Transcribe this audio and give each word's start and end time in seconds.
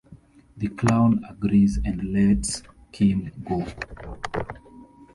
The 0.57 0.69
clown 0.69 1.23
agrees, 1.29 1.77
and 1.85 2.03
lets 2.11 2.63
Kim 2.91 3.31
go. 3.47 3.67